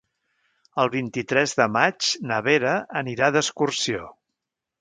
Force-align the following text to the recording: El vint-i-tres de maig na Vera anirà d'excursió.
El 0.83 0.89
vint-i-tres 0.95 1.53
de 1.59 1.67
maig 1.75 2.09
na 2.31 2.41
Vera 2.49 2.75
anirà 3.03 3.33
d'excursió. 3.37 4.11